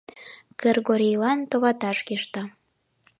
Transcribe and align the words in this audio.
Кыргорийлан 0.59 1.39
товаташ 1.49 1.97
кӱшта. 2.07 2.43